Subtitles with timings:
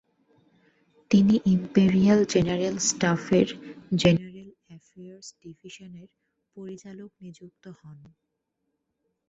[1.11, 3.47] তিনি imperial general স্টাফের
[3.95, 6.09] general affairs ডিভিশনের
[6.57, 7.99] পরিচালক নিযুক্ত হন।